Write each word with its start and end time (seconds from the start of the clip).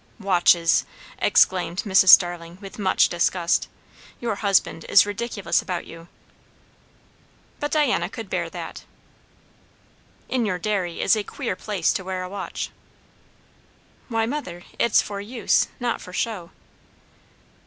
"Watches!" 0.19 0.83
exclaimed 1.19 1.83
Mrs. 1.83 2.07
Starling 2.09 2.57
with 2.59 2.79
much 2.79 3.07
disgust. 3.07 3.67
"Your 4.19 4.33
husband 4.37 4.83
is 4.89 5.05
ridiculous 5.05 5.61
about 5.61 5.85
you." 5.85 6.07
But 7.59 7.69
Diana 7.69 8.09
could 8.09 8.27
bear 8.27 8.49
that. 8.49 8.83
"In 10.27 10.43
your 10.43 10.57
dairy 10.57 11.01
is 11.01 11.15
a 11.15 11.23
queer 11.23 11.55
place 11.55 11.93
to 11.93 12.03
wear 12.03 12.23
a 12.23 12.29
watch." 12.29 12.71
"Why, 14.09 14.25
mother, 14.25 14.63
it's 14.79 15.03
for 15.03 15.21
use, 15.21 15.67
not 15.79 16.01
for 16.01 16.13
show." 16.13 16.49